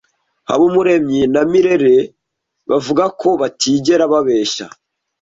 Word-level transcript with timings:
Habumuremyi 0.49 1.21
na 1.33 1.41
Mirelle 1.51 1.97
bavuga 2.69 3.03
ko 3.19 3.29
batigera 3.41 4.03
babeshya. 4.13 4.65